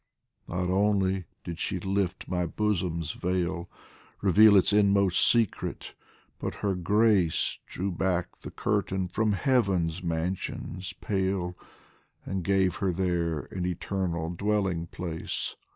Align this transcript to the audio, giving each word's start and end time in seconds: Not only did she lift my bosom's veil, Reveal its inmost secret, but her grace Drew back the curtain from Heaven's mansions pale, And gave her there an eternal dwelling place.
Not 0.47 0.67
only 0.71 1.25
did 1.43 1.59
she 1.59 1.79
lift 1.79 2.27
my 2.27 2.47
bosom's 2.47 3.11
veil, 3.11 3.69
Reveal 4.23 4.57
its 4.57 4.73
inmost 4.73 5.27
secret, 5.29 5.93
but 6.39 6.55
her 6.65 6.73
grace 6.73 7.59
Drew 7.67 7.91
back 7.91 8.39
the 8.41 8.49
curtain 8.49 9.07
from 9.07 9.33
Heaven's 9.33 10.01
mansions 10.01 10.91
pale, 11.01 11.55
And 12.25 12.43
gave 12.43 12.77
her 12.77 12.91
there 12.91 13.41
an 13.51 13.67
eternal 13.67 14.31
dwelling 14.31 14.87
place. 14.87 15.55